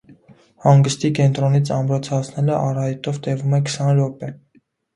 [0.63, 4.35] Հանգստի կենտրոնից ամրոց հասնելը արահետով տևում է քսան րոպե։